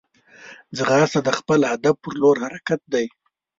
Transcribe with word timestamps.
ځغاسته 0.77 1.19
د 1.23 1.29
خپل 1.39 1.59
هدف 1.71 1.95
پر 2.03 2.13
لور 2.21 2.35
حرکت 2.45 2.81
دی 2.93 3.05